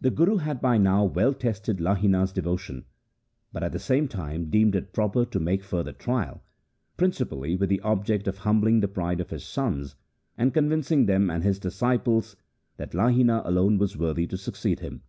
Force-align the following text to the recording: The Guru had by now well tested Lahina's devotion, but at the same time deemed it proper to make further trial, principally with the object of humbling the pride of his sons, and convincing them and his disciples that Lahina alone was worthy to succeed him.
The 0.00 0.10
Guru 0.10 0.38
had 0.38 0.58
by 0.62 0.78
now 0.78 1.04
well 1.04 1.34
tested 1.34 1.80
Lahina's 1.82 2.32
devotion, 2.32 2.86
but 3.52 3.62
at 3.62 3.72
the 3.72 3.78
same 3.78 4.08
time 4.08 4.48
deemed 4.48 4.74
it 4.74 4.94
proper 4.94 5.26
to 5.26 5.38
make 5.38 5.62
further 5.62 5.92
trial, 5.92 6.42
principally 6.96 7.54
with 7.54 7.68
the 7.68 7.82
object 7.82 8.26
of 8.26 8.38
humbling 8.38 8.80
the 8.80 8.88
pride 8.88 9.20
of 9.20 9.28
his 9.28 9.44
sons, 9.44 9.96
and 10.38 10.54
convincing 10.54 11.04
them 11.04 11.28
and 11.28 11.44
his 11.44 11.58
disciples 11.58 12.36
that 12.78 12.94
Lahina 12.94 13.42
alone 13.44 13.76
was 13.76 13.98
worthy 13.98 14.26
to 14.26 14.38
succeed 14.38 14.80
him. 14.80 15.02